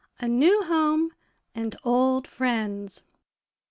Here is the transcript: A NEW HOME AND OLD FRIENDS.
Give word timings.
A 0.19 0.27
NEW 0.27 0.63
HOME 0.63 1.11
AND 1.53 1.75
OLD 1.83 2.25
FRIENDS. 2.27 3.03